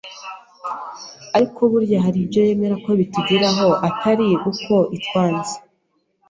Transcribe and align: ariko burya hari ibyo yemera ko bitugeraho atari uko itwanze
ariko 1.37 1.61
burya 1.71 1.97
hari 2.05 2.17
ibyo 2.25 2.39
yemera 2.47 2.75
ko 2.85 2.91
bitugeraho 2.99 3.67
atari 3.87 4.27
uko 4.57 4.75
itwanze 4.97 5.55